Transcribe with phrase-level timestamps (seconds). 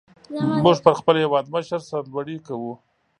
[0.63, 2.57] موږ پر خپل هېوادمشر سر لوړي کو.